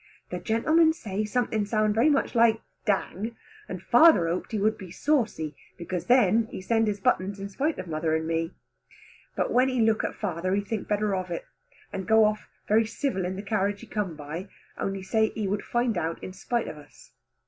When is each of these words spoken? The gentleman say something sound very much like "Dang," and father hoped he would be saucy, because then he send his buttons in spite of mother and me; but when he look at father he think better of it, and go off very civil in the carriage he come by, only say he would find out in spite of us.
The 0.31 0.39
gentleman 0.39 0.93
say 0.93 1.25
something 1.25 1.63
sound 1.63 1.93
very 1.93 2.09
much 2.09 2.33
like 2.33 2.59
"Dang," 2.85 3.35
and 3.69 3.83
father 3.83 4.25
hoped 4.27 4.51
he 4.51 4.57
would 4.57 4.75
be 4.75 4.89
saucy, 4.89 5.55
because 5.77 6.07
then 6.07 6.47
he 6.47 6.59
send 6.59 6.87
his 6.87 6.99
buttons 6.99 7.39
in 7.39 7.49
spite 7.49 7.77
of 7.77 7.85
mother 7.85 8.15
and 8.15 8.25
me; 8.27 8.51
but 9.35 9.51
when 9.53 9.69
he 9.69 9.79
look 9.79 10.03
at 10.03 10.15
father 10.15 10.55
he 10.55 10.61
think 10.61 10.87
better 10.87 11.13
of 11.15 11.29
it, 11.29 11.45
and 11.93 12.07
go 12.07 12.25
off 12.25 12.49
very 12.67 12.87
civil 12.87 13.25
in 13.25 13.35
the 13.35 13.43
carriage 13.43 13.81
he 13.81 13.85
come 13.85 14.15
by, 14.15 14.47
only 14.75 15.03
say 15.03 15.29
he 15.35 15.47
would 15.47 15.61
find 15.63 15.95
out 15.99 16.23
in 16.23 16.33
spite 16.33 16.67
of 16.67 16.77
us. 16.79 17.11